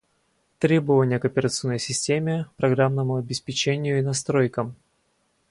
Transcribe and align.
Требования 0.57 1.19
к 1.19 1.25
операционной 1.25 1.77
системе, 1.77 2.47
программному 2.57 3.17
обеспечению 3.17 3.99
и 3.99 4.01
настройкам 4.01 4.75